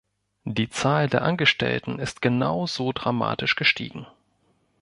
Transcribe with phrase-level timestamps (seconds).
[0.47, 4.07] Die Zahl der Angestellten ist genauso dramatisch gestiegen.